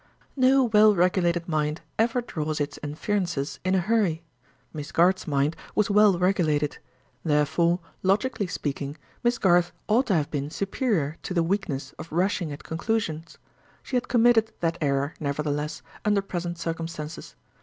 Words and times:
No 0.35 0.63
well 0.63 0.95
regulated 0.95 1.47
mind 1.47 1.81
ever 1.99 2.21
draws 2.21 2.59
its 2.59 2.79
inferences 2.81 3.59
in 3.63 3.75
a 3.75 3.79
hurry; 3.81 4.23
Miss 4.73 4.91
Garth's 4.91 5.27
mind 5.27 5.55
was 5.75 5.91
well 5.91 6.17
regulated; 6.17 6.79
therefore, 7.23 7.79
logically 8.01 8.47
speaking, 8.47 8.97
Miss 9.23 9.37
Garth 9.37 9.71
ought 9.87 10.07
to 10.07 10.15
have 10.15 10.31
been 10.31 10.49
superior 10.49 11.17
to 11.21 11.35
the 11.35 11.43
weakness 11.43 11.93
of 11.99 12.11
rushing 12.11 12.51
at 12.51 12.63
conclusions. 12.63 13.37
She 13.83 13.95
had 13.95 14.07
committed 14.07 14.51
that 14.59 14.79
error, 14.81 15.13
nevertheless, 15.19 15.83
under 16.03 16.23
present 16.23 16.57
circumstances. 16.57 17.35